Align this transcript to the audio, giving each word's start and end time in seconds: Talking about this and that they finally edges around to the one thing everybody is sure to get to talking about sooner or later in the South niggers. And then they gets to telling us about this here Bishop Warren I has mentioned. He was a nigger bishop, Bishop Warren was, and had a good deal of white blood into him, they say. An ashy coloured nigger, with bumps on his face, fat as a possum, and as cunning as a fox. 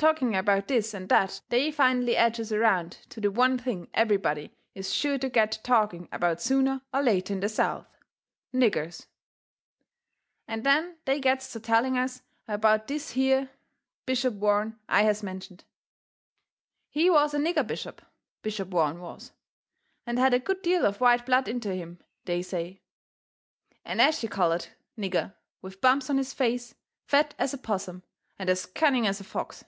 Talking 0.00 0.36
about 0.36 0.68
this 0.68 0.94
and 0.94 1.08
that 1.08 1.40
they 1.48 1.72
finally 1.72 2.16
edges 2.16 2.52
around 2.52 2.98
to 3.08 3.20
the 3.20 3.32
one 3.32 3.58
thing 3.58 3.88
everybody 3.92 4.52
is 4.72 4.94
sure 4.94 5.18
to 5.18 5.28
get 5.28 5.50
to 5.50 5.62
talking 5.64 6.08
about 6.12 6.40
sooner 6.40 6.82
or 6.94 7.02
later 7.02 7.32
in 7.34 7.40
the 7.40 7.48
South 7.48 7.84
niggers. 8.54 9.06
And 10.46 10.62
then 10.62 10.98
they 11.04 11.18
gets 11.18 11.52
to 11.52 11.58
telling 11.58 11.98
us 11.98 12.22
about 12.46 12.86
this 12.86 13.10
here 13.10 13.50
Bishop 14.06 14.34
Warren 14.34 14.78
I 14.88 15.02
has 15.02 15.24
mentioned. 15.24 15.64
He 16.88 17.10
was 17.10 17.34
a 17.34 17.38
nigger 17.38 17.66
bishop, 17.66 18.00
Bishop 18.42 18.68
Warren 18.68 19.00
was, 19.00 19.32
and 20.06 20.16
had 20.16 20.32
a 20.32 20.38
good 20.38 20.62
deal 20.62 20.86
of 20.86 21.00
white 21.00 21.26
blood 21.26 21.48
into 21.48 21.74
him, 21.74 21.98
they 22.24 22.42
say. 22.42 22.82
An 23.84 23.98
ashy 23.98 24.28
coloured 24.28 24.68
nigger, 24.96 25.34
with 25.60 25.80
bumps 25.80 26.08
on 26.08 26.18
his 26.18 26.32
face, 26.32 26.76
fat 27.04 27.34
as 27.36 27.52
a 27.52 27.58
possum, 27.58 28.04
and 28.38 28.48
as 28.48 28.64
cunning 28.64 29.04
as 29.04 29.18
a 29.20 29.24
fox. 29.24 29.64